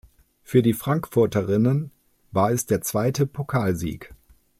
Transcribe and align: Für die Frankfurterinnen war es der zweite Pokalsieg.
Für 0.41 0.63
die 0.63 0.73
Frankfurterinnen 0.73 1.91
war 2.31 2.49
es 2.49 2.65
der 2.65 2.81
zweite 2.81 3.27
Pokalsieg. 3.27 4.15